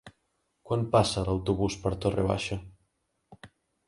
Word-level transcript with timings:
Quan 0.69 0.85
passa 0.95 1.23
l'autobús 1.27 1.75
per 1.83 1.91
Torre 2.05 2.25
Baixa? 2.31 2.57